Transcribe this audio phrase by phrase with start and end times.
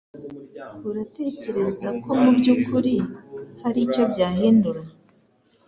[0.89, 2.95] Uratekereza ko mubyukuri
[3.61, 4.81] hari icyo byahindura?